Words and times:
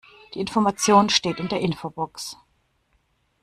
Die 0.33 0.39
Information 0.39 1.09
steht 1.09 1.37
in 1.39 1.47
der 1.47 1.59
Infobox. 1.59 2.35